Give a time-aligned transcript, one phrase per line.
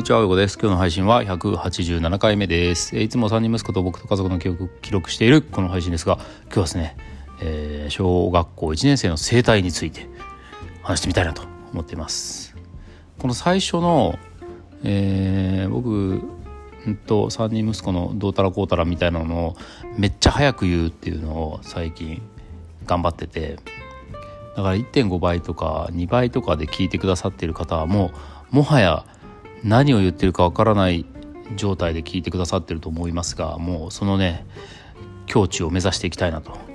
[0.00, 0.58] にちは、うごです。
[0.58, 2.98] 今日の配信は187回目です。
[2.98, 6.96] いつも3人息子と僕と家族の記憶記録しているこの配信ですが、今日はですね、
[7.42, 10.06] えー、小学校1年生の生態について
[10.82, 11.42] 話してみたいなと
[11.74, 12.56] 思っています。
[13.18, 14.18] この最初の、
[14.84, 16.22] えー、僕
[17.06, 19.56] と3人息子のどうたらこうたらみたいなのを
[19.98, 22.22] めっちゃ早く言うっていうのを最近
[22.86, 23.56] 頑張ってて
[24.56, 28.12] だから1.5倍とか2倍とかで聞いてくださっている方はも
[28.50, 29.04] うもはや
[29.64, 31.04] 何を言ってるかわからない
[31.56, 34.46] 状態で聞いてくださってると思いますがもうそのね
[35.26, 36.70] 境地を目指していきたいなと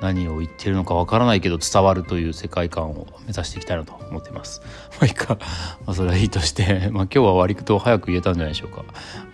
[0.00, 4.60] 何を言ってるのかわからないけど伝わるという世界観を目指していきたいなと思っています。
[4.92, 5.38] まあいいか、
[5.84, 8.84] まあ、それはいいとして、 まあ今日は割と早く言えたんじゃないでしょうか。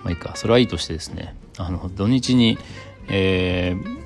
[0.03, 2.57] まあいいか、それはいいとしてですね、あの土日に、
[3.09, 4.04] えー、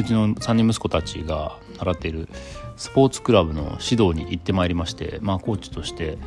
[0.00, 2.28] うちの3人息子たちが習っている
[2.76, 6.18] スポーツクラブの指導に行ってまいりまして、まあ、コーチとして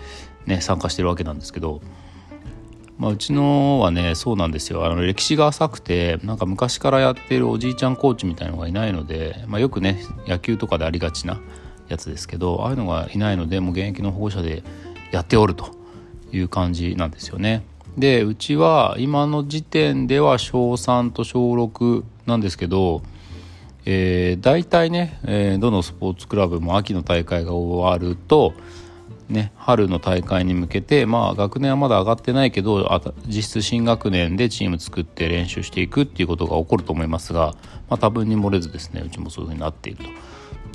[0.45, 1.81] ね参加してるわけなんですけど、
[2.97, 11.41] まあ、うちのはねそうなんですよあの歴史が浅くてなんか昔からやってるおじいちゃんコーチみたいのがいないので、まあ、よくね野球とかでありがちな
[11.87, 14.63] やつですけどああいうのがいないのでもう現役の保護者で
[15.11, 15.75] やっておると
[16.31, 17.63] いう感じなんですよね。
[17.97, 23.03] でうちは今の時点では小3と小6なんですけど、
[23.85, 28.53] えー、大体ね、えー、どのスポーツクラブも秋の大会が終わると
[29.29, 37.55] ね、春の大会に向けて、まあ、学年はまだ上がってないけど実質新学年でチーム作って練習していくっていうことが起こると思いますが、
[37.89, 40.09] まあ、多分に漏れずですねうちもそういうふうになっていると。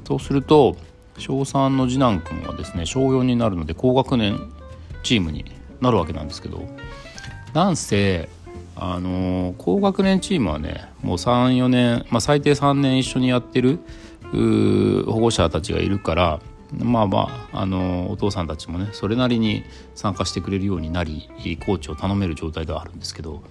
[0.08, 0.76] そうすると
[1.18, 4.40] 小3の次男君はですね小4になるので高学年
[5.02, 5.44] チームに
[5.80, 6.62] なるわけなんですけど
[7.52, 8.28] なんせ
[8.80, 13.80] あの、高学年チームはねもう34年、まあ、最低3年一緒にやってる
[14.32, 16.40] 保護者たちがいるから
[16.72, 21.28] まあまああのお父さんたちもねそれなりに参加してくれるようになり
[21.64, 23.42] コーチを頼める状態ではあるんですけど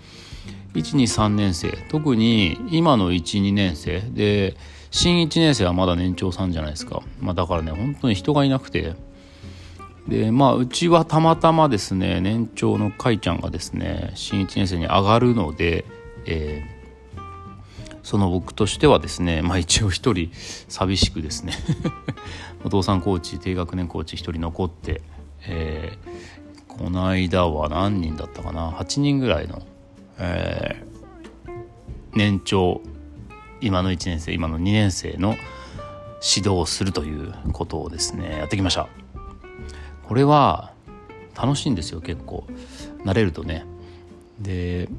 [0.74, 4.56] 123年生特に今の12年生で
[4.92, 8.96] 新1年生はまだ年長さんじゃないですか、まあ、だからね本当に人がいなくて
[10.08, 15.86] でまあうちはたまたまですね年長のかいちゃんがですね新1年生に上がるので、
[16.26, 16.78] えー
[18.08, 20.32] その僕としてはですね、まあ、一応一人
[20.70, 21.52] 寂しくですね
[22.64, 25.02] お父さんコーチ低学年コーチ一人残って、
[25.46, 29.62] えー、この間は何人だったかな8人ぐらいの、
[30.20, 31.52] えー、
[32.16, 32.80] 年長
[33.60, 35.32] 今の1年生今の2年生の
[36.36, 38.88] 指導をするということをですねやってきました。
[40.08, 40.72] これは
[41.36, 42.46] 楽しいんですよ結構
[43.04, 43.66] 慣れるとね
[44.40, 44.90] で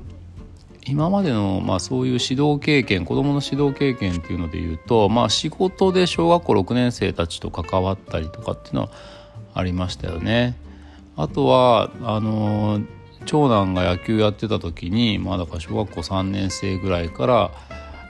[0.86, 8.90] 今までの、まあ、そういう指導経験子どもの指導経験っていうのでいうと、まあ、仕事で小学校6年生たちと関わったりとかっていうのは
[9.52, 10.56] ありましたよね。
[11.16, 12.80] あとはあの
[13.26, 17.50] 長男が野球やってた時にまあだから小学校3年生ぐらいから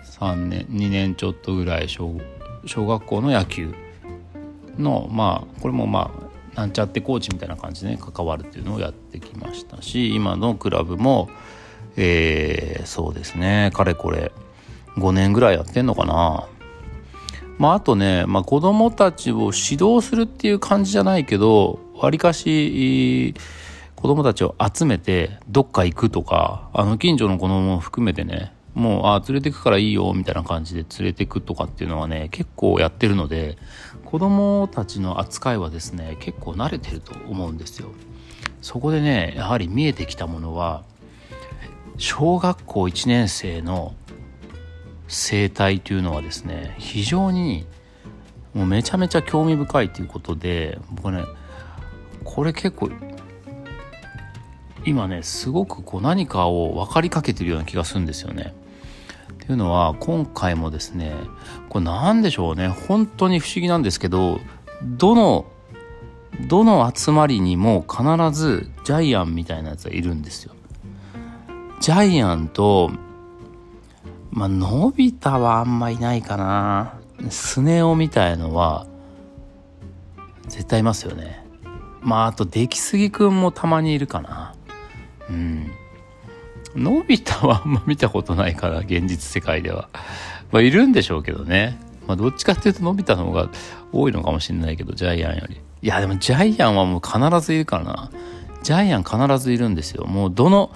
[0.05, 2.21] 3年2年ちょっとぐらい小
[2.67, 3.75] 小学校の野球
[4.79, 6.28] のまあこれもまあ
[6.59, 11.31] なんちゃってコーチみたいな感じでね関わるっていうのをやってきましたし今のクラブも
[11.97, 14.33] えー、そうですねかれこれ
[14.97, 16.49] 5年ぐらいやってんのかな。
[17.59, 23.35] まああとね、まあ、子供たちを指導するっていう感じじゃないけどわりかし
[23.97, 33.59] 子供たちを集めてどっか行くとかあの近所の子供も含めてねもうあ連れてくからいいよみたいな感じで連れてくとかっていうのはね結構やってるので
[34.05, 37.91] 子供たちの扱いはですね結構慣れてると思うんですよ
[38.63, 40.85] そこでねやはり見えてきたものは
[41.97, 43.97] 小学校1年生の
[45.09, 47.67] 生態というのはですね非常に
[48.55, 51.25] もうめちゃめちゃ興味深いということで僕ね
[52.23, 52.91] これ結構
[54.85, 58.55] 今ねすごくこう何かを分かりかけてるような気がするんですよね。
[59.49, 61.15] っていうのは今回もですね
[61.71, 64.41] これ何でしょうね本当に不思議なんですけど
[64.83, 65.47] どの
[66.47, 70.53] どの集まりにも必ずジャイアンみたいなやつがいるんですよ。
[71.81, 72.91] ジャイアンと、
[74.31, 76.95] まあ、のび太はあんまいないかな。
[77.31, 78.87] スネ夫みたいのは、
[80.47, 81.45] 絶対いますよね。
[82.03, 84.55] まあ、あと、出来すぎくんもたまにいるかな。
[85.29, 85.73] うん。
[86.75, 89.89] のび太はあんま見たことないから、現実世界では。
[90.53, 91.79] まあ、いるんでしょうけどね。
[92.07, 93.49] まあ、どっちかっていうと、のび太の方が
[93.93, 95.61] 多いのかもしれないけど、ジャイアンより。
[95.83, 98.11] いや、でもジャイアンはもう必ずいるからな。
[98.63, 100.07] ジャイアン必ずいるんですよ。
[100.07, 100.71] もう、どの、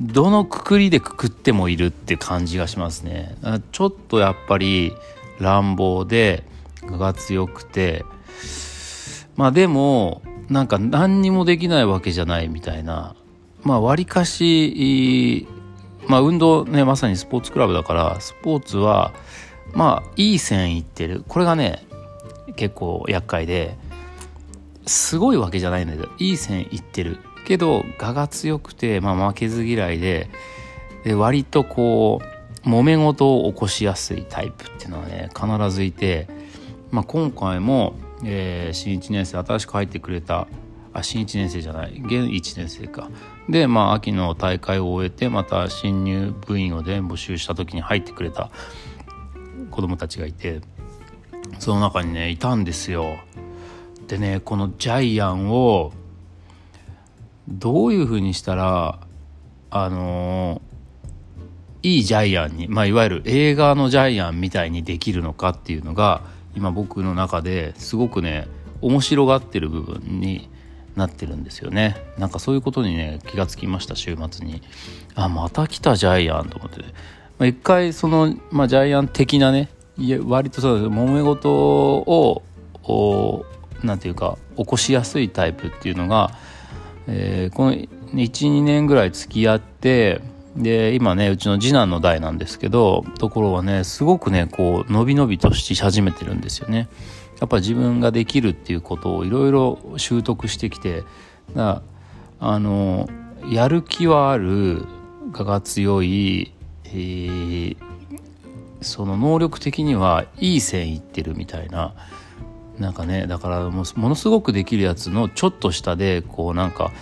[0.00, 3.36] どのくくりでくくってもいるって感じがしますね
[3.72, 4.92] ちょっとやっぱり
[5.38, 6.44] 乱暴で
[6.82, 8.04] 我が強くて
[9.36, 13.14] まあでもなんか何にもできないわけじゃないみたいな
[13.64, 15.48] まあわりかし
[16.06, 19.12] まあ運動ねまさにスポーツクラブだからスポーツは
[19.72, 21.24] まあいい線いってる。
[21.26, 21.86] これがね
[22.56, 23.76] 結構厄介で
[24.86, 27.18] すごいわけじゃないんだけどいい線いってる。
[27.44, 30.30] けど我が強くて、まあ、負けず嫌いで
[31.04, 32.22] で割とこ
[32.64, 36.26] う揉め事を起こしやすいタイプっていうのはね必ずいて、
[36.90, 37.94] まあ、今回も、
[38.24, 40.48] えー、新1年生新しく入ってくれた
[40.94, 43.10] あ新1年生じゃない現1年生か
[43.48, 48.50] でまあ秋の大会を終えてまた新入部員をで募集した時に入ってくれた
[49.70, 50.60] 子供たちがいて
[51.58, 53.18] その中にねいたんですよ。
[54.06, 55.92] でねこのジャイアンを
[57.48, 59.00] どういうふうにしたら
[59.70, 60.62] あの、
[61.82, 66.22] いいジャイアンに、まあ、いわゆる映画のジャイアンみたいにできるのかっていうのが
[66.54, 68.46] 今僕の中ですごくね
[68.80, 70.48] 面白がってる部分に
[70.96, 71.96] なってるんですよね。
[72.18, 74.62] なんかそういうことにね気がつきました週末に。
[75.14, 76.86] あまた来たジャイアンと思って、ま
[77.40, 80.90] あ、一回その、まあ、ジャイアン的なねいや割とそうです。
[80.90, 82.42] 揉め事を
[83.82, 86.30] 何て言うか起こしやすいタイプっていうのが、
[87.06, 90.20] えー、この12年ぐらい付き合って
[90.56, 96.88] で今ねうちの次男の代なんですけどところはねすごくねこう伸び伸びとし始めてるんですよね。
[97.44, 101.04] やっぱ自分ができるっていうことをいろいろ習得してきて
[101.54, 101.82] だ
[102.40, 103.06] あの
[103.50, 104.86] やる気はある
[105.34, 106.54] 我が強い、
[106.86, 107.76] えー、
[108.80, 111.94] その能力的にはいい線いってるみたいな
[112.78, 116.92] なんかねだからものすごくできるやつのちょっと下でこうなんか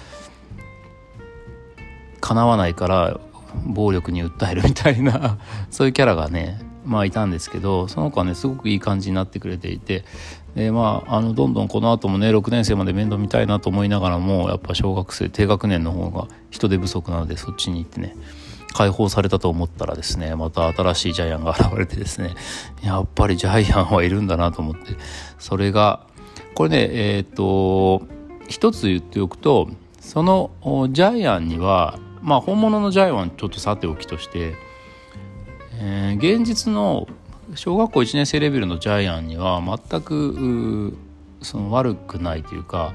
[2.20, 3.20] 叶わないから
[3.64, 5.38] 暴力に訴えるみたいな
[5.70, 10.04] そういうキャラがねまあいたんですけどその子はねすごくいい感じになってくれていて
[10.54, 18.16] でまああのどんどんこの後もね6年生まで面倒見たいなと思いながらもやっぱ小学生低学年の方が人手不足なのでそっちに行ってね
[18.72, 22.34] 解放されたと思ったらですねまた新しいジャイアンが現れてですね
[22.82, 24.96] やっぱりジャイアンはいるんだなと思って
[25.38, 26.06] それが
[26.54, 28.02] これねえっ、と
[28.48, 29.68] 一つ言っておくと
[30.00, 30.50] その
[30.90, 34.54] ジャイアンにはまあ本物のジャイアンちょっとさておきとして、
[35.84, 37.08] えー、現実の
[37.56, 40.96] 小学校1年生レベルのジャイアンには全く
[41.42, 42.94] その悪くないというか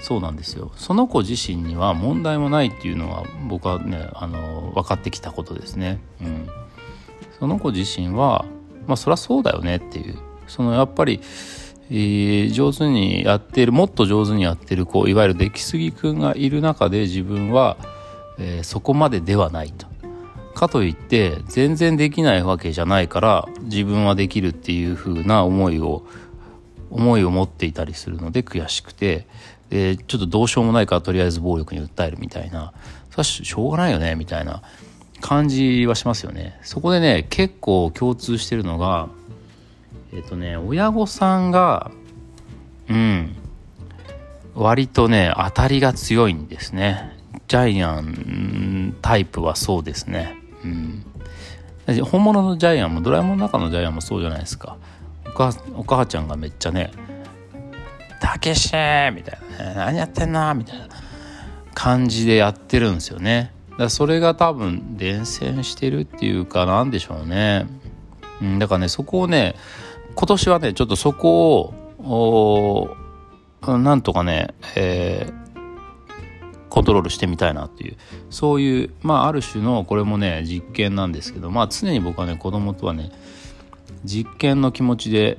[0.00, 5.98] そうなんですよその子自身には問題もないっていうのは僕はねあの分かってきたことですね。
[6.22, 6.48] うん、
[7.38, 8.44] その子自身は
[8.86, 11.20] まあそりゃそうだよねっていうそのやっぱり、
[11.90, 17.76] えー、上手にやってるもっと上手にやってる子いわゆる出来すぎくんがいる中で自分は、
[18.38, 19.90] えー、そこまでではないと。
[20.54, 26.04] かといって全然できないわけじゃないから自分はできるっていう風な思いを
[26.90, 29.26] 思いを持っていたりするので悔しくて。
[29.70, 32.72] でちょっとどうしようもないからとりあえず暴力に訴えるみたいな。
[33.10, 34.62] それはしょうがないよねみたいな。
[35.20, 36.58] 感じはしますよね。
[36.62, 39.08] そこでね結構共通してるのが
[40.12, 41.90] えっ、とね親御さんが
[42.88, 43.36] うん。
[44.54, 47.16] 割とね当たりが強いんですね。
[47.46, 50.39] ジャイアンタイプはそうですね。
[50.64, 51.04] うん。
[52.04, 54.76] 本物のジャイアンもドラえもんの中のジャイアンもそうじゃないですか。
[55.26, 56.90] お母お母ちゃんがめっちゃね
[58.20, 60.88] たけしみたいなね何やってんなみたいな
[61.74, 63.52] 感じでやってるんですよね。
[63.78, 67.66] だそれが多分伝染してるっていうかなんでしょうね、
[68.42, 69.54] うん、だからねそこをね
[70.14, 72.96] 今年はねちょっとそこを
[73.66, 75.49] なんとかね、えー、
[76.70, 77.96] コントロールしてみたいなっていう。
[78.30, 83.10] そういうまあある種のこれもね実験なんですけどまあ常に僕はね子供とはね
[84.04, 85.38] 実験の気持ちで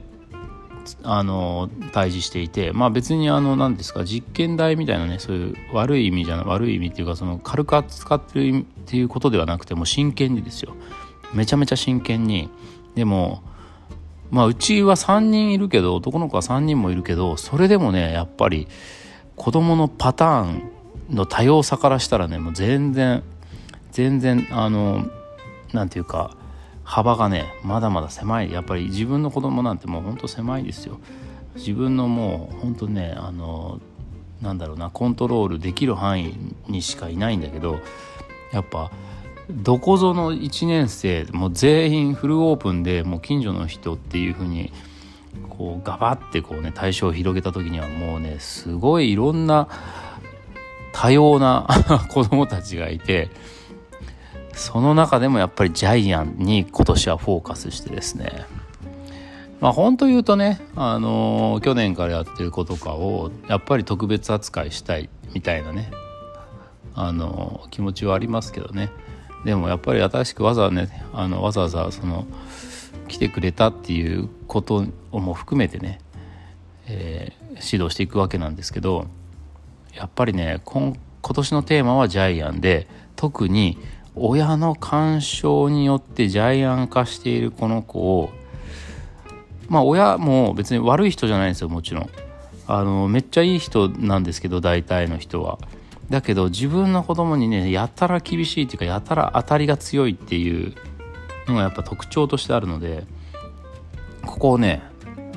[1.03, 10.75] あの対峙していてまあ別にあの何ですか実験台みたいなねそういう悪い意味じゃない悪い意味っていうかその軽く扱ってるっていうことではなくてもう真剣にですよ。
[11.33, 12.49] めちゃめちゃ真剣に。
[12.95, 13.41] でも
[14.31, 18.67] まあうちは3人いるけど男の子は3人もいるけどそれでもねやっぱり
[19.35, 20.71] 子供のパターン
[21.09, 23.23] の多様さからしたらねもう全然
[23.91, 25.05] 全然あの
[25.73, 26.35] 何て言うか
[26.83, 28.51] 幅がねまだまだ狭い。
[28.51, 30.99] やっぱり自分の子供なんてもうほんと狭いですよ。
[31.55, 33.79] 自分のもうほんとねあの
[34.41, 36.35] なんだろうなコントロールできる範囲
[36.67, 37.79] にしかいないんだけど
[38.51, 38.91] やっぱ
[39.49, 44.71] どこぞの1年生もう全員フルオープンでもう近所の人っていう風に
[45.49, 49.67] こうガバッてこうね対象を広げた時にはもうねすごいいろんな
[50.93, 51.67] 多様な
[52.09, 53.29] 子供たちがいて
[54.53, 58.45] その中でもやっぱりジャイアンに今年はフォーカスしてですね。
[59.59, 65.91] まあ本当言うとね、あのー、去年からやってる子とかをやっぱり特別扱いしたいみたいなね
[66.95, 68.89] あの気持ちはありますけどね。
[69.45, 72.25] でもやっぱり新しくわざわざねあのわざわざその
[73.07, 75.99] 来てくれたっていうことをも含めてね、
[76.87, 79.07] えー、指導していくわけなんですけど
[79.93, 83.77] やっぱりね今今年のテーマはジャイアンで特に
[84.15, 88.29] 親の干渉によってジャイアン化しているこの子を
[89.69, 92.09] まあ親も別に悪い人じゃないんですよもちろん。
[92.67, 95.59] あのめっちゃいい人なんですけど大体の人は。
[96.09, 100.75] だけど自分の子供にねやたら厳しいっていうかやたら当たりが強いっていう
[101.47, 103.05] のがやっぱ特徴としてあるので
[104.25, 104.83] ここをね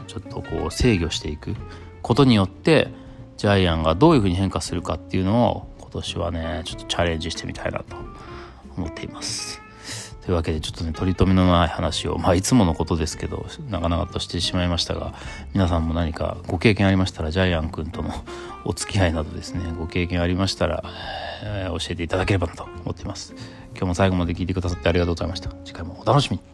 [0.08, 1.54] ちょっとこう制御していく
[2.02, 2.88] ことによって
[3.36, 7.96] ジャイアンがどういうふうに変化するかっていうのを今年はねちょっとチャレンジしてみたいなと
[8.76, 9.62] 思っています。
[10.24, 15.12] というわけでちょっとね取り留めのない話をまあいつものことですけど長々としてしまいましたが
[15.52, 18.10] 皆さんも何かご経験ありましたらジャイアン君との
[18.64, 20.82] お付き合いなどですねご経験ありましたら、
[21.42, 23.34] えー、教えていただければなと思っています。
[23.72, 25.50] 今日も最後まで聞いてくださってありがとうございました。
[25.64, 26.53] 次回もお楽しみに。